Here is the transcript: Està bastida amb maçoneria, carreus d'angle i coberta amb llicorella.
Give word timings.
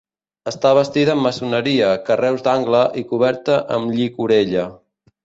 Està 0.51 0.69
bastida 0.77 1.11
amb 1.17 1.23
maçoneria, 1.25 1.89
carreus 2.07 2.41
d'angle 2.47 2.79
i 3.03 3.05
coberta 3.13 3.59
amb 3.77 3.95
llicorella. 3.99 4.65